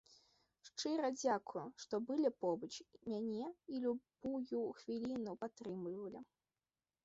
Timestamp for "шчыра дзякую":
0.69-1.65